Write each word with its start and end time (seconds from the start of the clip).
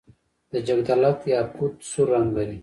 د 0.51 0.53
جګدلک 0.67 1.19
یاقوت 1.33 1.75
سور 1.89 2.07
رنګ 2.13 2.27
لري. 2.37 2.59